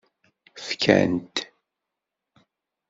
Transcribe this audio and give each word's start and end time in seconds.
Fkan-t. 0.67 1.35